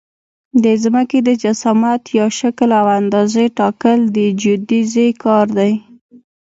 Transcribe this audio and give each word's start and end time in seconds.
د 0.63 0.65
ځمکې 0.83 1.19
د 1.27 1.29
جسامت 1.43 2.03
یا 2.17 2.27
شکل 2.39 2.69
او 2.81 2.87
اندازې 2.99 3.45
ټاکل 3.59 3.99
د 4.15 4.17
جیودیزي 4.39 5.07
کار 5.23 5.45
دی 5.57 5.71